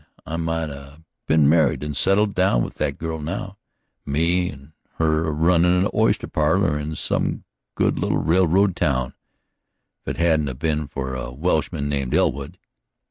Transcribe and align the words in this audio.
I 0.25 0.35
might 0.35 0.71
'a' 0.71 1.03
been 1.27 1.47
married 1.47 1.83
and 1.83 1.95
settled 1.95 2.33
down 2.33 2.63
with 2.63 2.73
that 2.79 2.97
girl 2.97 3.19
now, 3.21 3.59
me 4.03 4.49
and 4.49 4.71
her 4.95 5.25
a 5.27 5.31
runnin' 5.31 5.85
a 5.85 5.89
oyster 5.95 6.25
parlor 6.25 6.79
in 6.79 6.95
some 6.95 7.43
good 7.75 7.99
little 7.99 8.17
railroad 8.17 8.75
town, 8.75 9.13
if 10.03 10.15
it 10.15 10.17
hadn't 10.17 10.49
'a' 10.49 10.55
been 10.55 10.87
for 10.87 11.13
a 11.13 11.31
Welshman 11.31 11.87
name 11.87 12.07
of 12.07 12.13
Elwood. 12.15 12.57